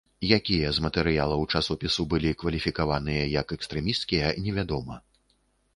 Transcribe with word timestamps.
Якія 0.37 0.69
з 0.77 0.83
матэрыялаў 0.85 1.43
часопісу 1.59 2.07
былі 2.15 2.31
кваліфікаваныя 2.45 3.23
як 3.39 3.47
экстрэмісцкія, 3.59 4.35
невядома. 4.49 5.01